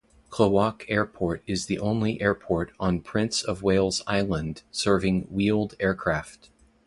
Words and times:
Klawock 0.31 0.83
Airport 0.89 1.43
is 1.45 1.67
the 1.67 1.77
only 1.77 2.19
airport 2.19 2.71
on 2.79 3.01
Prince 3.01 3.43
of 3.43 3.61
Wales 3.61 4.01
Island 4.07 4.63
serving 4.71 5.27
wheeled 5.29 5.75
aircraft. 5.79 6.49